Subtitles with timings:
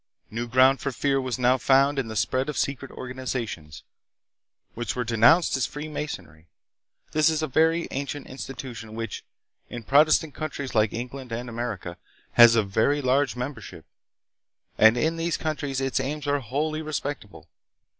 [0.31, 3.83] New ground for fear was now found hi the spread of secret organizations,
[4.73, 6.47] which were denounced as Free Masonry.
[7.11, 9.23] This is a very ancient institution which,
[9.69, 11.97] in Protestant countries like England and America,
[12.31, 13.85] has a very large membership,
[14.75, 17.47] and in these countries its aims are wholly respectable.